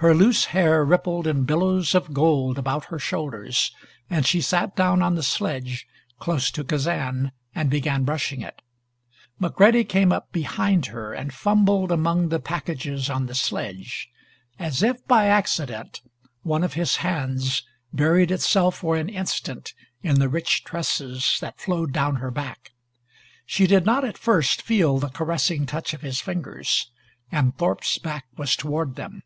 [0.00, 3.70] Her loose hair rippled in billows of gold about her shoulders
[4.08, 5.86] and she sat down on the sledge,
[6.18, 8.62] close to Kazan, and began brushing it.
[9.38, 14.08] McCready came up behind her and fumbled among the packages on the sledge.
[14.58, 16.00] As if by accident
[16.44, 17.62] one of his hands
[17.92, 22.72] buried itself for an instant in the rich tresses that flowed down her back.
[23.44, 26.90] She did not at first feel the caressing touch of his fingers,
[27.30, 29.24] and Thorpe's back was toward them.